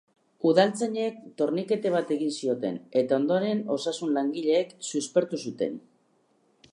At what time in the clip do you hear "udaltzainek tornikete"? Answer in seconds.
0.51-1.91